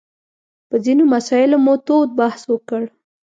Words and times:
په 0.69 0.75
ځینو 0.85 1.03
مسایلو 1.15 1.57
مو 1.65 1.75
تود 1.85 2.09
بحث 2.19 2.41
وکړ. 2.51 2.81